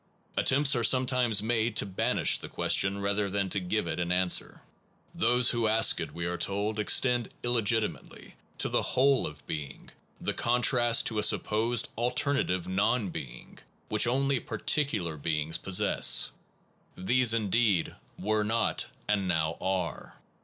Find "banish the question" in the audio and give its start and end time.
1.85-3.01